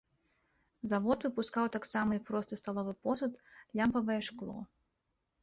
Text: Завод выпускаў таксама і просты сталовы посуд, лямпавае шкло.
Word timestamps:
Завод 0.91 1.19
выпускаў 1.27 1.65
таксама 1.75 2.11
і 2.17 2.23
просты 2.31 2.59
сталовы 2.61 2.93
посуд, 3.05 3.37
лямпавае 3.83 4.19
шкло. 4.31 4.59